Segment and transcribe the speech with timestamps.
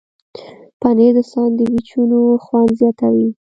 [0.79, 3.29] پنېر د ساندویچونو خوند زیاتوي.